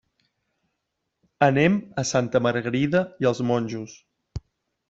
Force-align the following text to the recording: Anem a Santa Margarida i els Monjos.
Anem 1.47 1.77
a 2.03 2.05
Santa 2.13 2.43
Margarida 2.47 3.05
i 3.25 3.31
els 3.33 3.47
Monjos. 3.51 3.95